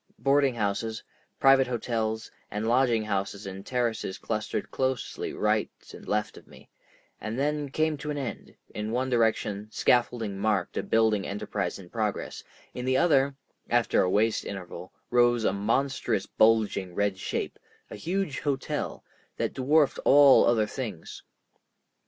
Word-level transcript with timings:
Boarding 0.17 0.55
houses, 0.55 1.03
private 1.39 1.67
hotels, 1.67 2.31
and 2.49 2.67
lodging 2.67 3.03
houses 3.03 3.45
in 3.45 3.63
terraces 3.63 4.17
clustered 4.17 4.71
closely 4.71 5.31
right 5.31 5.69
and 5.93 6.07
left 6.07 6.37
of 6.37 6.47
me, 6.47 6.69
and 7.19 7.37
then 7.37 7.69
came 7.69 7.97
to 7.97 8.09
an 8.09 8.17
end; 8.17 8.55
in 8.73 8.91
one 8.91 9.11
direction 9.11 9.67
scaffolding 9.69 10.39
marked 10.39 10.75
a 10.75 10.81
building 10.81 11.27
enterprise 11.27 11.77
in 11.77 11.87
progress, 11.87 12.43
in 12.73 12.83
the 12.83 12.97
other, 12.97 13.35
after 13.69 14.01
a 14.01 14.09
waste 14.09 14.43
interval, 14.43 14.91
rose 15.11 15.43
a 15.43 15.53
monstrous 15.53 16.25
bulging 16.25 16.95
red 16.95 17.19
shape, 17.19 17.59
a 17.91 17.95
huge 17.95 18.39
hotel, 18.39 19.03
that 19.37 19.53
dwarfed 19.53 19.99
all 20.03 20.45
other 20.45 20.65
things. 20.65 21.21